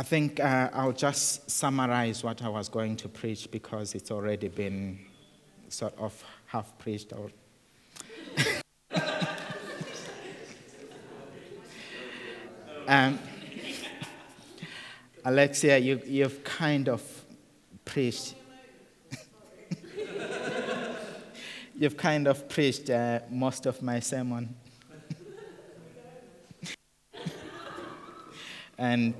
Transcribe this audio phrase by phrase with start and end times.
[0.00, 4.48] I think uh, I'll just summarize what I was going to preach because it's already
[4.48, 4.98] been
[5.68, 7.12] sort of half preached.
[12.88, 13.18] Um,
[15.22, 17.02] Alexia, you, you've kind of
[17.84, 18.34] preached.
[21.76, 24.56] you've kind of preached uh, most of my sermon.
[28.78, 29.14] and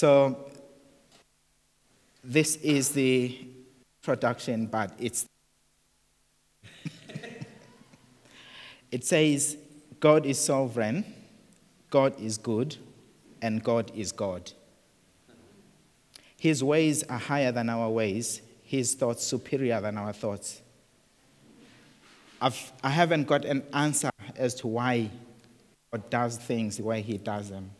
[0.00, 0.34] so
[2.24, 3.38] this is the
[4.00, 5.26] introduction, but it's
[8.90, 9.58] it says
[10.00, 11.04] God is sovereign,
[11.90, 12.78] God is good,
[13.42, 14.50] and God is God.
[16.38, 20.62] His ways are higher than our ways, his thoughts superior than our thoughts.
[22.40, 25.10] I've, I haven't got an answer as to why
[25.92, 27.72] God does things the way he does them.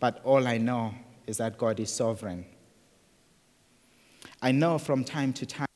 [0.00, 0.94] But all I know
[1.26, 2.44] is that God is sovereign.
[4.40, 5.66] I know from time to time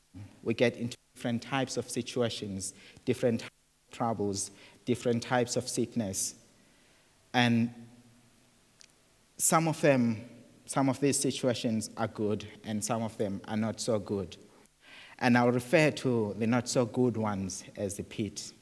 [0.41, 2.73] we get into different types of situations,
[3.05, 3.43] different
[3.91, 4.51] troubles,
[4.85, 6.35] different types of sickness.
[7.33, 7.73] And
[9.37, 10.21] some of them,
[10.65, 14.37] some of these situations are good, and some of them are not so good.
[15.19, 18.53] And I'll refer to the not so good ones as the pit.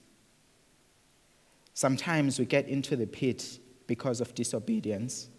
[1.73, 5.29] Sometimes we get into the pit because of disobedience,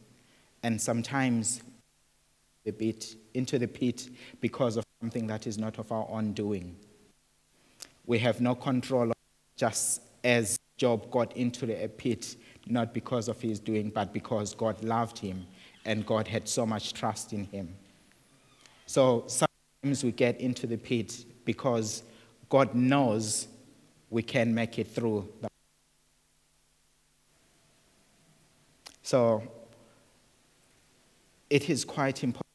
[0.63, 1.63] and sometimes
[2.65, 4.09] the pit, into the pit
[4.41, 6.77] because of something that is not of our own doing.
[8.07, 9.13] We have no control,
[9.57, 14.83] just as Job got into the pit, not because of his doing, but because God
[14.83, 15.47] loved him
[15.85, 17.75] and God had so much trust in him.
[18.87, 22.03] So sometimes we get into the pit because
[22.49, 23.49] God knows
[24.11, 25.29] we can make it through.
[29.03, 29.43] So
[31.53, 32.47] it is quite important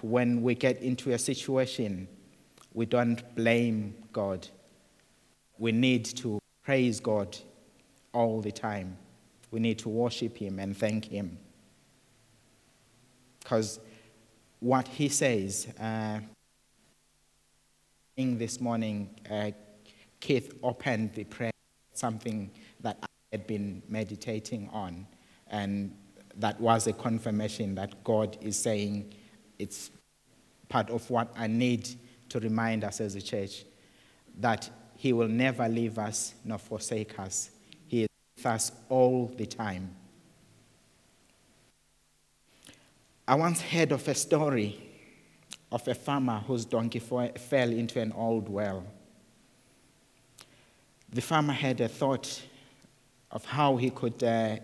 [0.00, 2.08] when we get into a situation,
[2.72, 4.48] we don't blame God.
[5.58, 7.36] We need to praise God
[8.14, 8.96] all the time.
[9.50, 11.36] We need to worship Him and thank Him.
[13.40, 13.78] Because
[14.58, 16.20] what He says, uh,
[18.16, 19.50] this morning, uh,
[20.18, 21.52] Keith opened the prayer,
[21.92, 25.06] something that I had been meditating on,
[25.48, 25.94] and
[26.36, 29.12] that was a confirmation that God is saying
[29.58, 29.90] it's
[30.68, 31.88] part of what I need
[32.30, 33.64] to remind us as a church
[34.38, 37.50] that He will never leave us nor forsake us.
[37.88, 39.94] He is with us all the time.
[43.26, 44.80] I once heard of a story
[45.70, 48.84] of a farmer whose donkey fell into an old well.
[51.12, 52.42] The farmer had a thought
[53.30, 54.56] of how he could uh,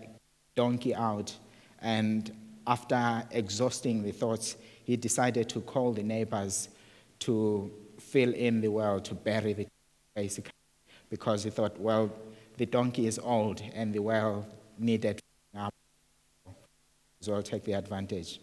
[0.55, 1.33] donkey out,
[1.81, 2.31] and
[2.65, 6.69] after exhausting the thoughts, he decided to call the neighbors
[7.19, 9.67] to fill in the well to bury the
[10.15, 10.51] basically
[11.09, 12.11] because he thought, well,
[12.57, 14.45] the donkey is old and the well
[14.77, 15.21] needed
[15.57, 15.73] up,
[17.21, 18.39] so I'll take the advantage.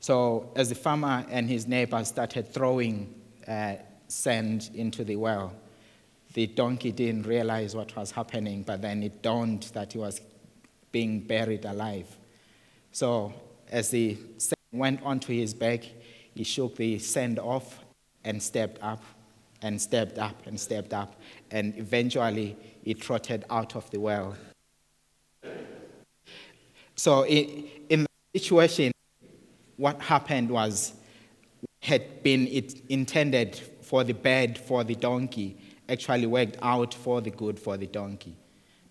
[0.00, 3.14] So, as the farmer and his neighbors started throwing
[3.46, 3.76] uh,
[4.08, 5.54] sand into the well,
[6.34, 10.20] the donkey didn't realize what was happening, but then it dawned that he was
[10.92, 12.06] being buried alive.
[12.92, 13.32] So,
[13.70, 14.18] as the
[14.72, 15.84] went onto his back,
[16.34, 17.80] he shook the sand off
[18.24, 19.02] and stepped up
[19.62, 21.20] and stepped up and stepped up,
[21.50, 24.36] and eventually he trotted out of the well.
[26.96, 28.92] So, in, the situation,
[29.76, 30.92] what happened was
[31.80, 35.56] had been it intended for the bad for the donkey
[35.88, 38.36] actually worked out for the good for the donkey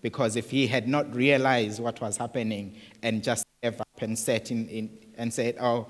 [0.02, 4.50] because if he had not realized what was happening and just gave up and sat
[4.50, 5.86] in, in and said oh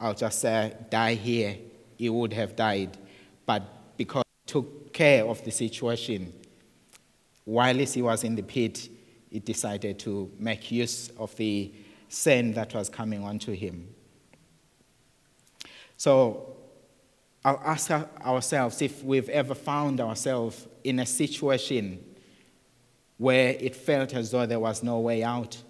[0.00, 1.56] i'll just uh, die here
[2.02, 2.98] he would have died.
[3.46, 3.62] But
[3.96, 6.32] because he took care of the situation
[7.44, 8.88] while he was in the pit
[9.30, 11.72] he decided to make use of the
[12.08, 13.88] sand that was coming onto him.
[15.96, 16.56] So
[17.44, 22.04] I'll ask ourselves if we've ever found ourselves in a situation
[23.18, 25.62] where it felt as though there was no way out.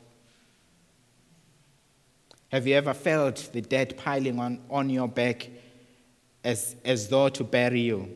[2.51, 5.49] Have you ever felt the debt piling on, on your back
[6.45, 8.15] as, as though to bury you?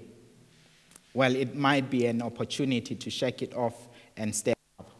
[1.14, 3.88] Well, it might be an opportunity to shake it off
[4.18, 4.90] and step up.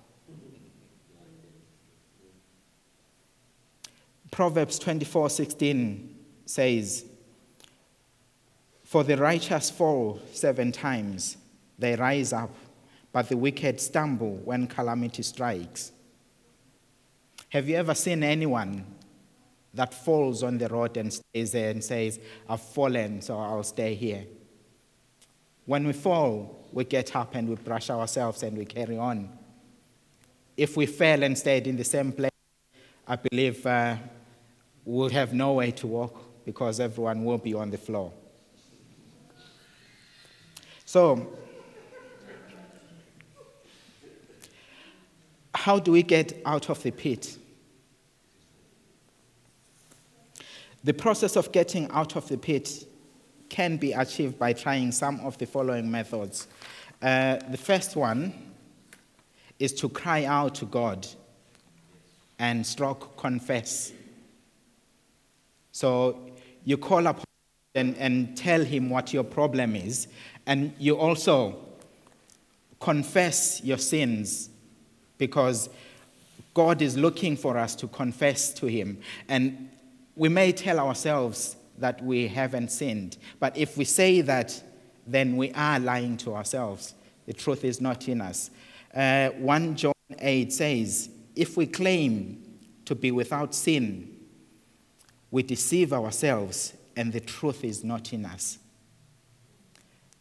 [4.31, 7.05] Proverbs 24 16 says,
[8.85, 11.37] For the righteous fall seven times,
[11.79, 12.55] they rise up,
[13.17, 15.91] but the wicked stumble when calamity strikes.
[17.49, 18.85] Have you ever seen anyone
[19.73, 23.95] that falls on the road and stays there and says, I've fallen, so I'll stay
[23.95, 24.27] here?
[25.65, 29.31] When we fall, we get up and we brush ourselves and we carry on.
[30.55, 32.31] If we fell and stayed in the same place,
[33.09, 33.97] I believe uh,
[34.85, 38.13] we'll have no way to walk because everyone will be on the floor.
[40.85, 41.33] So,
[45.67, 47.37] how do we get out of the pit?
[50.85, 52.87] The process of getting out of the pit
[53.49, 56.47] can be achieved by trying some of the following methods.
[57.03, 58.33] Uh, the first one
[59.59, 61.05] is to cry out to God
[62.39, 63.93] and stroke confess.
[65.73, 66.31] So
[66.65, 67.25] you call upon
[67.75, 70.07] and, and tell him what your problem is,
[70.47, 71.57] and you also
[72.79, 74.51] confess your sins
[75.19, 75.69] because
[76.55, 78.99] God is looking for us to confess to him.
[79.29, 79.71] And
[80.15, 84.63] we may tell ourselves that we haven't sinned, but if we say that,
[85.07, 86.95] then we are lying to ourselves.
[87.27, 88.51] The truth is not in us.
[88.95, 92.43] Uh, 1 John 8 says, If we claim
[92.87, 94.17] to be without sin,
[95.31, 98.59] we deceive ourselves and the truth is not in us.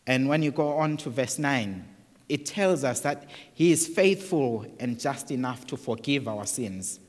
[0.06, 1.86] And when you go on to verse 9,
[2.28, 7.00] it tells us that He is faithful and just enough to forgive our sins.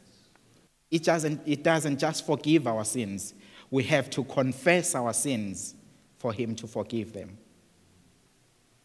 [0.90, 3.34] It doesn't, it doesn't just forgive our sins,
[3.70, 5.74] we have to confess our sins
[6.18, 7.38] for Him to forgive them.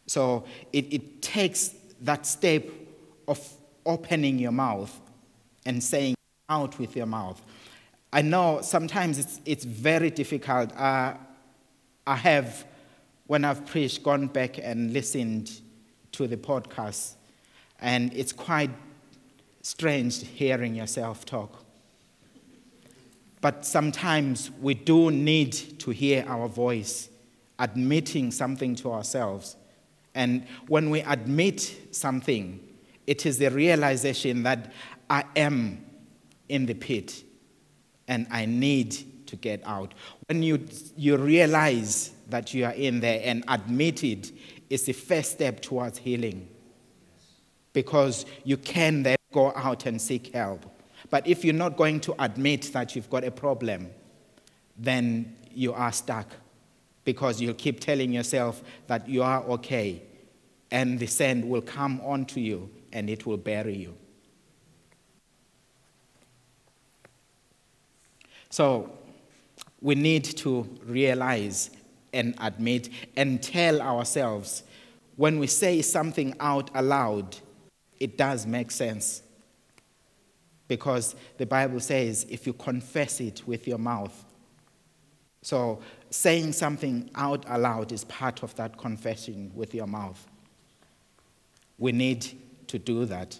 [0.06, 2.66] So it, it takes that step
[3.28, 3.40] of
[3.86, 5.00] opening your mouth
[5.64, 6.14] and saying
[6.48, 7.40] out with your mouth.
[8.12, 10.76] I know sometimes it's, it's very difficult.
[10.76, 11.14] Uh,
[12.06, 12.66] I have,
[13.26, 15.60] when I've preached, gone back and listened
[16.12, 17.14] to the podcast,
[17.80, 18.70] and it's quite
[19.62, 21.64] strange hearing yourself talk.
[23.40, 27.08] But sometimes we do need to hear our voice,
[27.58, 29.56] admitting something to ourselves.
[30.14, 32.60] And when we admit something,
[33.06, 34.72] it is the realization that
[35.10, 35.84] I am
[36.48, 37.24] in the pit
[38.06, 39.94] and I need to get out.
[40.28, 40.64] When you,
[40.96, 44.30] you realize that you are in there and admit it,
[44.72, 46.48] it's the first step towards healing.
[47.74, 50.64] Because you can then go out and seek help.
[51.10, 53.90] But if you're not going to admit that you've got a problem,
[54.78, 56.28] then you are stuck.
[57.04, 60.00] Because you'll keep telling yourself that you are okay,
[60.70, 63.94] and the sand will come onto you and it will bury you.
[68.48, 68.90] So
[69.82, 71.68] we need to realize
[72.12, 74.62] and admit and tell ourselves
[75.16, 77.36] when we say something out aloud,
[78.00, 79.22] it does make sense.
[80.68, 84.24] Because the Bible says if you confess it with your mouth,
[85.42, 85.80] so
[86.10, 90.26] saying something out aloud is part of that confession with your mouth.
[91.78, 92.26] We need
[92.68, 93.38] to do that.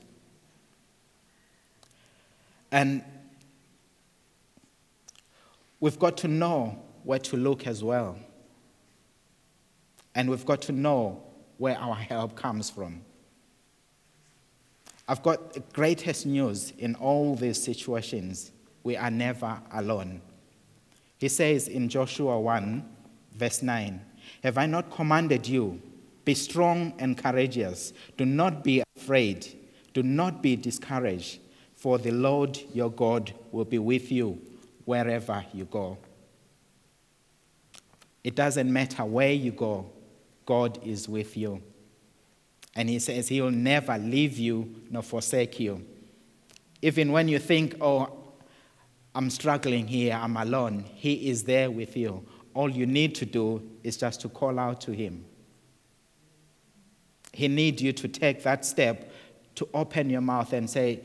[2.71, 3.05] And
[5.79, 8.19] we've got to know where to look as well.
[10.15, 11.23] And we've got to know
[11.59, 13.03] where our help comes from.
[15.09, 18.53] I've got the greatest news in all these situations.
[18.83, 20.21] We are never alone.
[21.19, 22.89] He says in Joshua 1,
[23.37, 24.01] verse 9,
[24.43, 25.81] Have I not commanded you?
[26.25, 27.93] Be strong and courageous.
[28.17, 29.47] Do not be afraid.
[29.93, 31.41] Do not be discouraged,
[31.77, 34.41] for the Lord your God will be with you
[34.85, 35.99] wherever you go.
[38.25, 39.91] It doesn't matter where you go,
[40.47, 41.63] God is with you.
[42.75, 45.87] And He says He will never leave you nor forsake you.
[46.81, 48.11] Even when you think, oh,
[49.15, 52.25] I'm struggling here, I'm alone, He is there with you.
[52.55, 55.25] All you need to do is just to call out to Him.
[57.33, 59.11] He needs you to take that step
[59.55, 61.01] to open your mouth and say,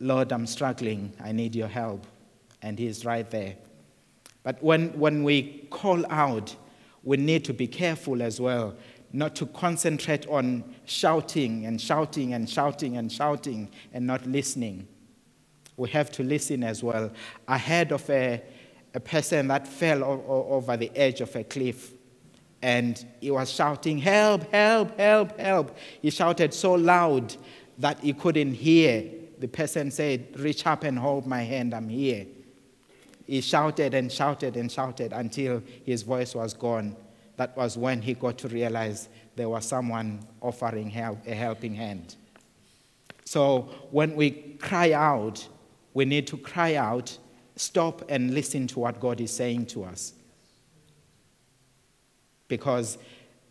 [0.00, 1.12] Lord, I'm struggling.
[1.22, 2.06] I need your help
[2.62, 3.56] and He's right there.
[4.42, 6.54] But when, when we call out,
[7.06, 8.76] we need to be careful as well
[9.12, 14.86] not to concentrate on shouting and shouting and shouting and shouting and not listening.
[15.78, 17.10] We have to listen as well.
[17.48, 18.42] I heard of a,
[18.92, 21.92] a person that fell o- over the edge of a cliff
[22.60, 25.76] and he was shouting, Help, help, help, help.
[26.02, 27.36] He shouted so loud
[27.78, 29.04] that he couldn't hear.
[29.38, 32.26] The person said, Reach up and hold my hand, I'm here.
[33.26, 36.96] He shouted and shouted and shouted until his voice was gone.
[37.36, 42.16] that was when he got to realize there was someone offering help, a helping hand.
[43.26, 44.30] So when we
[44.60, 45.46] cry out,
[45.92, 47.18] we need to cry out,
[47.56, 50.14] stop and listen to what God is saying to us.
[52.48, 52.96] Because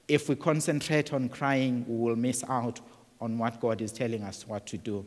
[0.08, 2.79] if we concentrate on crying, we will miss out
[3.20, 5.05] on what God is telling us what to do.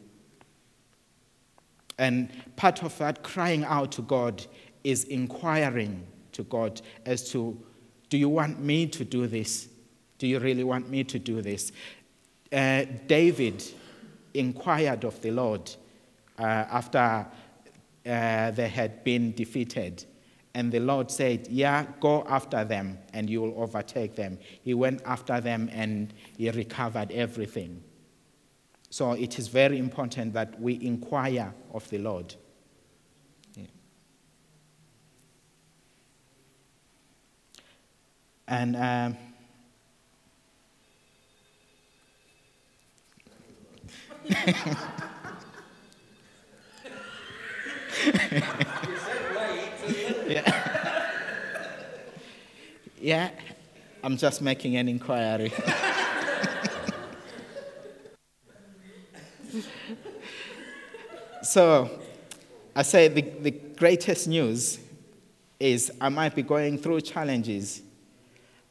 [1.99, 4.45] And part of that crying out to God
[4.85, 7.61] is inquiring to God as to
[8.09, 9.69] do you want me to do this?
[10.19, 11.73] Do you really want me to do this?
[12.50, 13.62] Uh, David
[14.35, 15.71] inquired of the Lord
[16.38, 17.26] uh, after
[18.07, 20.05] uh, they had been defeated.
[20.55, 24.38] And the Lord said, Yeah, go after them and you will overtake them.
[24.62, 27.83] He went after them and he recovered everything.
[28.90, 32.35] So it is very important that we inquire of the Lord.
[33.54, 33.64] Yeah.
[38.47, 39.16] And um,
[50.26, 50.95] yeah.
[53.00, 53.30] yeah,
[54.02, 55.52] I'm just making an inquiry.
[61.43, 62.00] so,
[62.75, 64.78] I say the, the greatest news
[65.59, 67.83] is I might be going through challenges,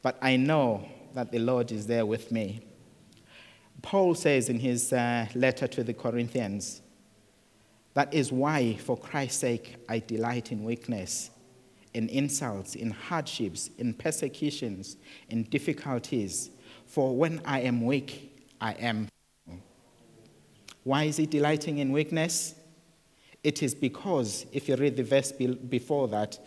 [0.02, 2.60] but I know that the Lord is there with me.
[3.82, 6.80] Paul says in his uh, letter to the Corinthians,
[7.94, 11.30] that is why, for Christ's sake, I delight in weakness,
[11.94, 14.96] in insults, in hardships, in persecutions,
[15.28, 16.50] in difficulties.
[16.86, 19.08] For when I am weak, I am.
[20.88, 22.54] Why is he delighting in weakness?
[23.44, 26.38] It is because, if you read the verse before that,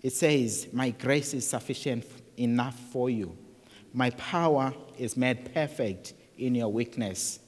[0.00, 2.04] it says, My grace is sufficient
[2.36, 3.38] enough for you.
[3.94, 7.38] My power is made perfect in your weakness.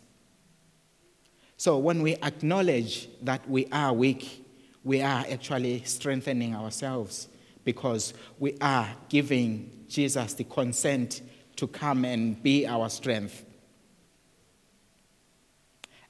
[1.57, 4.47] So when we acknowledge that we are weak,
[4.85, 7.27] we are actually strengthening ourselves
[7.65, 11.23] because we are giving Jesus the consent
[11.57, 13.44] to come and be our strength.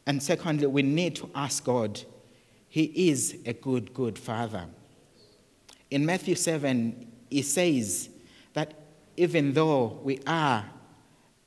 [0.07, 2.01] And secondly, we need to ask God.
[2.69, 4.67] He is a good, good Father.
[5.91, 8.11] In Matthew 7, he says
[8.53, 8.75] that
[9.17, 10.65] even though we are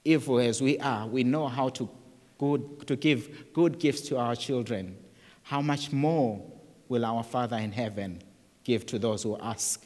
[0.04, 1.90] evil as we are, we know how to,
[2.38, 4.98] good, to give good gifts to our children.
[5.44, 6.42] How much more
[6.88, 8.22] will our Father in heaven
[8.64, 9.86] give to those who ask?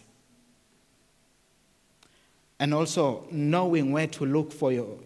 [2.60, 5.00] And also knowing where to look for your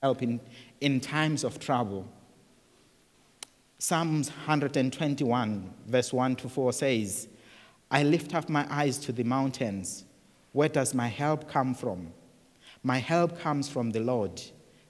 [0.00, 0.40] help in,
[0.80, 2.08] in times of trouble.
[3.86, 7.28] Psalms 121, verse 1 to 4 says,
[7.90, 10.06] I lift up my eyes to the mountains.
[10.52, 12.08] Where does my help come from?
[12.82, 14.40] My help comes from the Lord,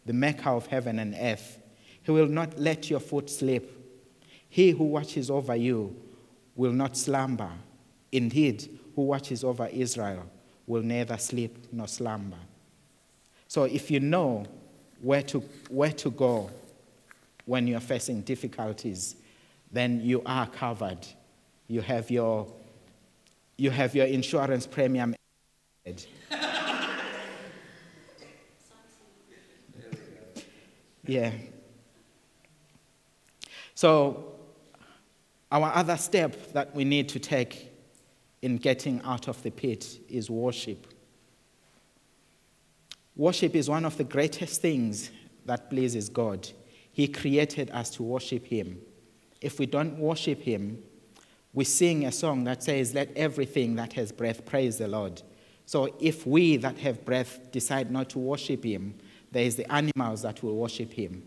[0.07, 1.59] the maker of heaven and earth.
[2.05, 3.69] He will not let your foot slip.
[4.49, 6.01] He who watches over you
[6.55, 7.51] will not slumber.
[8.13, 10.25] Indeed, who watches over Israel
[10.69, 12.39] will neither sleep nor slumber.
[13.49, 14.47] So if you know
[15.03, 16.49] where to, where to go
[17.45, 19.17] when you're facing difficulties,
[19.71, 21.07] then you are covered.
[21.69, 22.53] You have your,
[23.57, 25.15] you have your insurance premium.
[31.07, 31.33] Yeah.
[33.75, 34.33] So,
[35.51, 37.71] our other step that we need to take
[38.43, 40.87] in getting out of the pit is worship.
[43.17, 45.11] Worship is one of the greatest things
[45.47, 46.49] that pleases God.
[46.95, 48.81] He created us to worship Him.
[49.43, 50.83] If we don't worship Him,
[51.53, 55.21] we sing a song that says, Let everything that has breath praise the Lord.
[55.67, 58.95] So if we that have breath decide not to worship Him,
[59.35, 61.25] there is the animals that will worship him.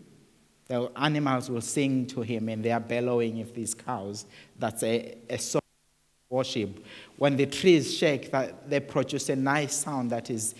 [0.66, 4.24] The animals will sing to him and they are bellowing if these cows.
[4.58, 5.60] That's a, a song
[6.30, 6.82] worship.
[7.18, 10.54] When the trees shake, that they produce a nice sound that is,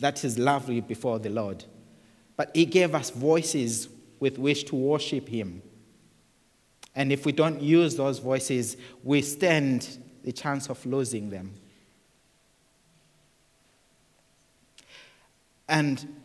[0.00, 1.66] that is lovely before the Lord.
[2.34, 5.62] But he gave us voices with which to worship him.
[6.94, 11.54] And if we don't use those voices, we stand the chance of losing them.
[15.68, 16.16] And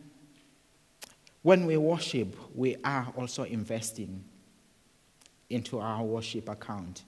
[1.42, 4.24] when we worship, we are also investing
[5.50, 7.04] into our worship account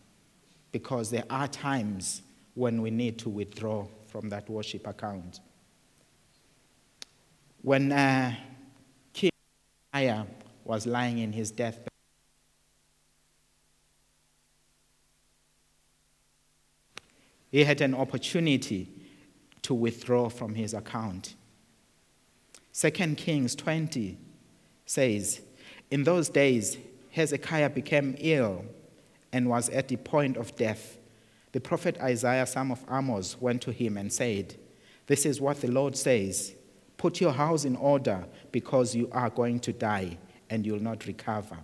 [0.72, 2.22] because there are times
[2.54, 5.40] when we need to withdraw from that worship account.
[7.62, 8.36] When uh,
[9.94, 10.26] Aya
[10.66, 11.88] was lying in his deathbed,
[17.52, 18.90] he had an opportunity
[19.62, 21.36] to withdraw from his account.
[22.74, 24.18] 2 Kings 20
[24.86, 25.42] says,
[25.90, 26.78] In those days,
[27.12, 28.66] Hezekiah became ill
[29.32, 30.98] and was at the point of death.
[31.54, 34.56] The prophet Isaiah, son of Amos, went to him and said,
[35.08, 36.54] This is what the Lord says
[36.98, 40.18] Put your house in order because you are going to die
[40.50, 41.58] and you'll not recover.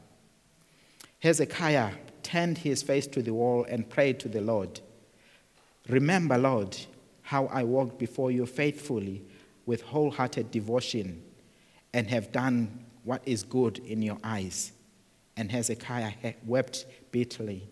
[1.19, 1.91] Hezekiah
[2.23, 4.81] turned his face to the wall and prayed to the Lord
[5.89, 6.77] Remember, Lord,
[7.23, 9.23] how I walked before you faithfully
[9.65, 11.21] with wholehearted devotion
[11.93, 14.71] and have done what is good in your eyes.
[15.35, 16.13] And Hezekiah
[16.45, 17.67] wept bitterly.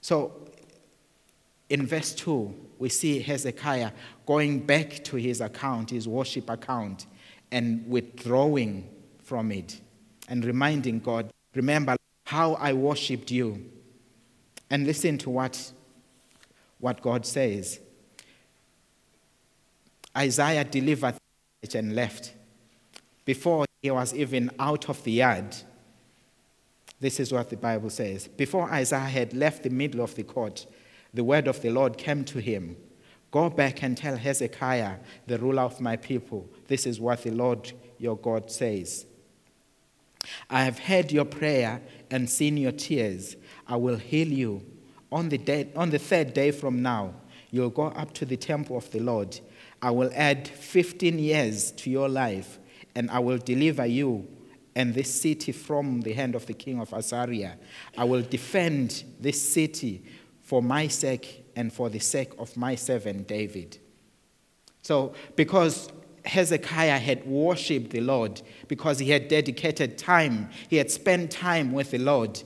[0.00, 0.32] So,
[1.70, 3.92] in verse 2, we see Hezekiah
[4.26, 7.06] going back to his account, his worship account,
[7.50, 8.88] and withdrawing
[9.22, 9.80] from it
[10.28, 13.64] and reminding God, Remember how I worshipped you.
[14.70, 15.72] And listen to what,
[16.78, 17.80] what God says.
[20.16, 21.14] Isaiah delivered
[21.74, 22.34] and left.
[23.24, 25.56] Before he was even out of the yard,
[27.00, 28.28] this is what the Bible says.
[28.28, 30.66] Before Isaiah had left the middle of the court,
[31.14, 32.76] the word of the Lord came to him
[33.30, 37.72] Go back and tell Hezekiah, the ruler of my people, this is what the Lord
[37.98, 39.04] your God says.
[40.50, 41.80] I have heard your prayer
[42.10, 43.36] and seen your tears.
[43.66, 44.62] I will heal you.
[45.10, 47.14] On the, day, on the third day from now,
[47.50, 49.40] you'll go up to the temple of the Lord
[49.80, 52.58] I will add 15 years to your life,
[52.94, 54.26] and I will deliver you
[54.74, 57.56] and this city from the hand of the king of Assyria.
[57.96, 60.02] I will defend this city
[60.42, 63.78] for my sake and for the sake of my servant David.
[64.82, 65.90] So, because
[66.24, 71.90] Hezekiah had worshipped the Lord, because he had dedicated time, he had spent time with
[71.90, 72.42] the Lord,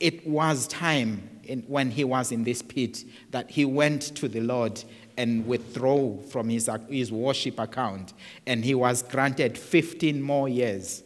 [0.00, 4.40] it was time in, when he was in this pit that he went to the
[4.40, 4.82] Lord
[5.16, 8.12] and withdraw from his, his worship account.
[8.46, 11.02] And he was granted 15 more years.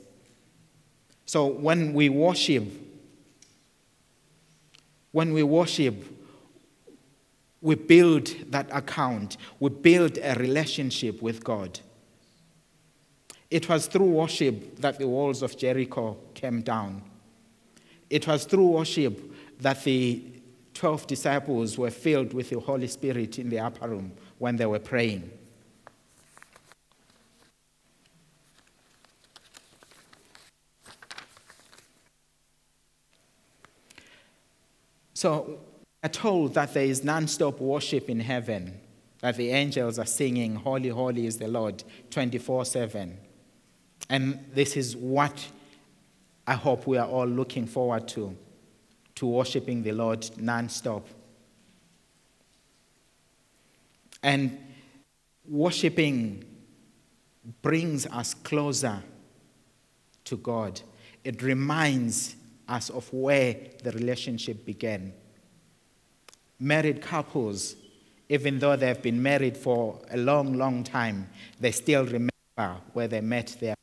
[1.27, 2.65] So when we worship,
[5.13, 6.05] when we worship,
[7.61, 11.81] we build that account, we build a relationship with God.
[13.51, 17.03] It was through worship that the walls of Jericho came down.
[18.11, 19.21] It was through worship
[19.61, 20.23] that the
[20.75, 24.79] 12 disciples were filled with the Holy Spirit in the upper room when they were
[24.79, 25.31] praying.
[35.15, 35.61] So,
[36.03, 38.79] we're told that there is non stop worship in heaven,
[39.21, 43.19] that the angels are singing, Holy, Holy is the Lord, 24 7.
[44.09, 45.47] And this is what
[46.47, 48.37] I hope we are all looking forward to
[49.17, 51.07] to worshiping the Lord non-stop.
[54.23, 54.59] And
[55.49, 56.45] worshiping
[57.63, 59.03] brings us closer
[60.25, 60.81] to God.
[61.25, 62.37] It reminds
[62.69, 65.13] us of where the relationship began.
[66.59, 67.77] Married couples,
[68.29, 71.29] even though they've been married for a long, long time,
[71.59, 73.76] they still remember where they met their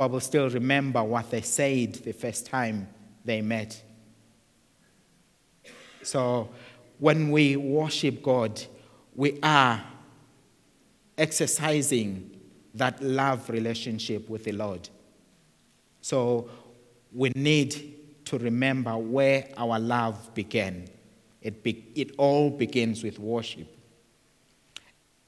[0.00, 2.86] Will still remember what they said the first time
[3.24, 3.82] they met.
[6.04, 6.50] So
[7.00, 8.62] when we worship God,
[9.16, 9.82] we are
[11.18, 12.30] exercising
[12.74, 14.88] that love relationship with the Lord.
[16.00, 16.48] So
[17.12, 20.86] we need to remember where our love began.
[21.42, 23.66] It, be, it all begins with worship.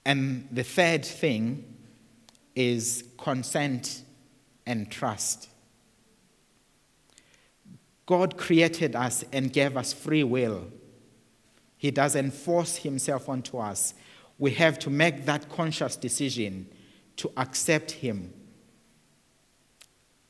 [0.05, 1.65] And the third thing
[2.55, 4.05] is consent
[4.67, 5.49] and trust.
[8.07, 10.67] God created us and gave us free will.
[11.77, 13.95] He doesn't force Himself onto us.
[14.39, 16.67] We have to make that conscious decision
[17.17, 18.33] to accept Him.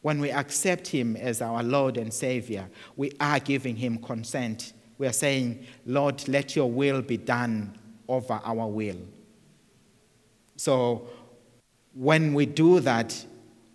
[0.03, 4.73] When we accept Him as our Lord and Savior, we are giving Him consent.
[4.99, 9.01] We are saying, Lord, let your will be done over our will.
[10.57, 11.09] So
[11.95, 13.25] when we do that,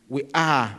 [0.07, 0.75] we are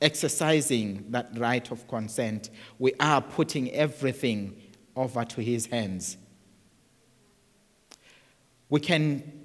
[0.00, 2.50] exercising that right of consent.
[2.78, 4.60] We are putting everything
[4.96, 6.16] over to His hands.
[8.68, 9.44] We can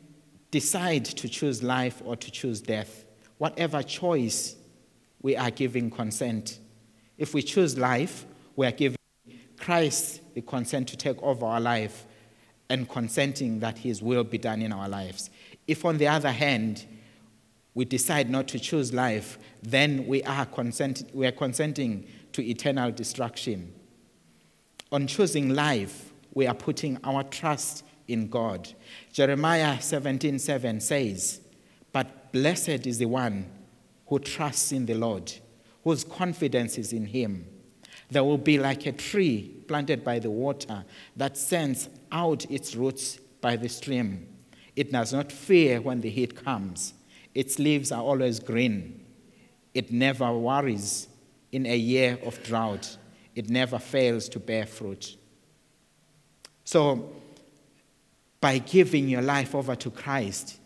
[0.52, 3.06] decide to choose life or to choose death.
[3.38, 4.56] Whatever choice,
[5.22, 6.60] we are giving consent.
[7.18, 8.98] If we choose life, we are giving
[9.60, 12.06] Christ the consent to take over our life
[12.70, 15.30] and consenting that His will be done in our lives.
[15.68, 16.86] If, on the other hand,
[17.80, 22.92] we decide not to choose life, then we are, consent, we are consenting to eternal
[22.92, 23.74] destruction.
[24.92, 28.68] On choosing life, we are putting our trust in God.
[29.14, 31.40] Jeremiah 17:7 7 says,
[31.94, 33.50] "But blessed is the one
[34.08, 35.32] who trusts in the Lord,
[35.86, 37.48] whose confidence is in him.
[38.12, 40.84] There will be like a tree planted by the water
[41.16, 44.28] that sends out its roots by the stream.
[44.76, 46.94] It does not fear when the heat comes.
[47.34, 49.06] Its leaves are always green.
[49.74, 51.08] It never worries
[51.52, 52.98] in a year of drought.
[53.36, 55.16] It never fails to bear fruit."
[56.64, 57.10] So,
[58.42, 60.60] by giving your life over to Christ,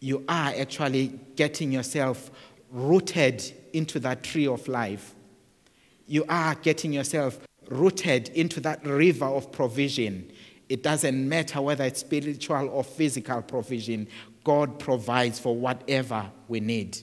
[0.00, 2.30] you are actually getting yourself
[2.70, 3.42] rooted
[3.72, 5.14] into that tree of life.
[6.06, 10.30] You are getting yourself rooted into that river of provision.
[10.68, 14.06] It doesn't matter whether it's spiritual or physical provision,
[14.44, 16.98] God provides for whatever we need.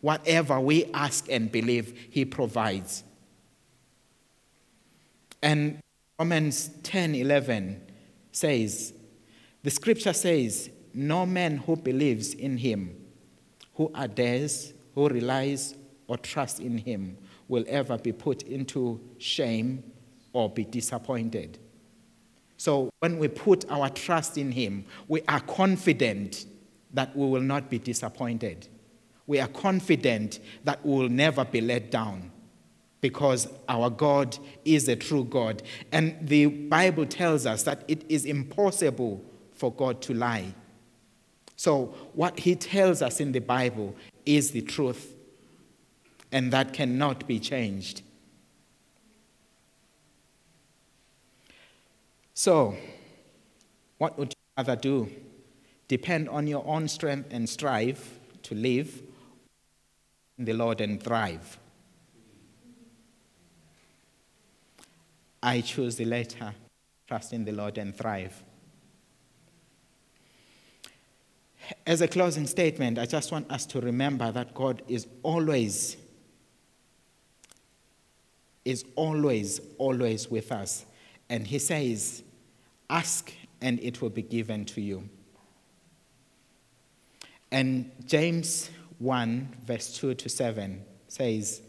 [0.00, 3.04] Whatever we ask and believe, He provides.
[5.42, 5.78] And
[6.18, 7.82] Romans 10 11
[8.30, 8.94] says,
[9.62, 12.96] the scripture says, No man who believes in him,
[13.74, 15.74] who adheres, who relies
[16.08, 17.16] or trusts in him,
[17.48, 19.84] will ever be put into shame
[20.32, 21.58] or be disappointed.
[22.62, 26.46] So when we put our trust in him, we are confident
[26.92, 28.68] that we will not be disappointed.
[29.26, 32.30] We are confident that we will never be let down
[33.00, 35.64] because our God is a true God.
[35.90, 40.54] And the Bible tells us that it is impossible for God to lie.
[41.56, 45.16] So, what he tells us in the Bible is the truth,
[46.30, 48.02] and that cannot be changed.
[52.34, 52.76] So,
[53.98, 55.10] what would you rather do?
[55.88, 59.02] Depend on your own strength and strive to live
[60.38, 61.58] in the Lord and thrive.
[65.42, 66.54] I choose the latter,
[67.06, 68.42] trust in the Lord and thrive.
[71.86, 75.96] As a closing statement, I just want us to remember that God is always,
[78.64, 80.86] is always, always with us.
[81.32, 82.22] And He says,
[82.90, 85.08] Ask and it will be given to you.
[87.50, 88.68] And James
[88.98, 91.62] 1, verse 2 to 7 says,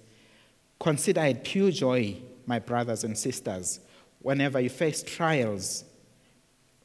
[0.82, 3.80] Consider it pure joy, my brothers and sisters,
[4.19, 5.86] whenever you face trials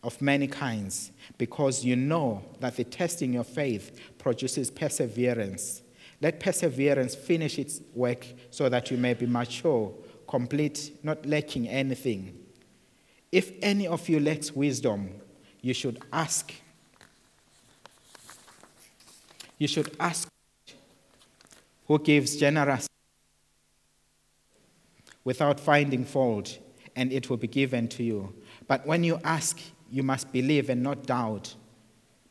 [0.04, 5.82] of many kinds, because you know that the testing of faith produces perseverance.
[6.20, 9.92] Let perseverance finish its work so that you may be mature,
[10.28, 12.44] complete, not lacking anything.
[13.30, 15.10] If any of you lacks wisdom,
[15.60, 16.52] you should ask.
[19.58, 20.28] You should ask
[21.86, 22.88] who gives generously
[25.24, 26.58] without finding fault,
[26.96, 28.32] and it will be given to you.
[28.66, 29.60] But when you ask,
[29.90, 31.54] you must believe and not doubt,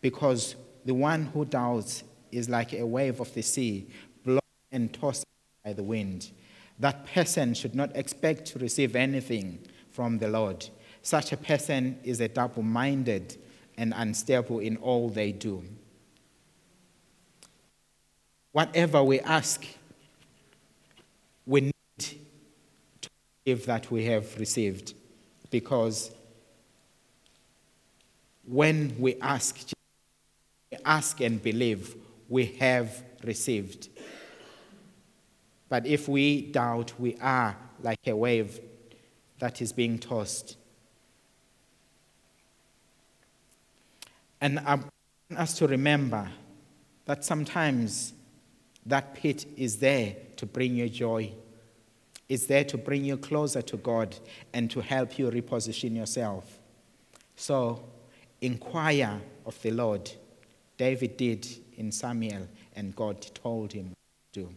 [0.01, 0.55] because
[0.86, 3.88] the one who doubts is like a wave of the sea,
[4.23, 4.39] blown
[4.71, 5.25] and tossed
[5.63, 6.31] by the wind.
[6.79, 9.60] That person should not expect to receive anything
[9.91, 10.69] from the Lord.
[11.07, 13.37] Such a person is a double minded
[13.77, 15.63] and unstable in all they do.
[18.51, 19.65] Whatever we ask,
[21.45, 21.73] we need
[22.99, 23.09] to
[23.45, 24.95] give that we have received
[25.49, 26.11] because
[28.45, 29.57] when we ask,
[30.69, 31.95] we ask and believe,
[32.27, 33.87] we have received.
[35.69, 38.59] But if we doubt, we are like a wave
[39.39, 40.57] that is being tossed.
[44.41, 44.91] And I want
[45.36, 46.30] us to remember
[47.06, 48.13] that sometimes
[48.86, 51.32] that pit is there to bring you joy.
[52.30, 54.17] It's there to bring you closer to God
[54.54, 56.60] and to help you reposition yourself.
[57.36, 57.84] So
[58.41, 60.12] inquire of the Lord.
[60.78, 61.47] David did
[61.78, 63.93] in Samuel, and God told him
[64.34, 64.50] to.